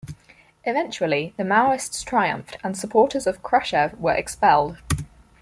[0.63, 4.79] Eventually, the Maoists triumphed, and supporters of Khrushchev were expelled.